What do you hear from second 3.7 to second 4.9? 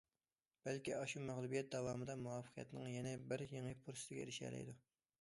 پۇرسىتىگە ئېرىشەلەيدۇ.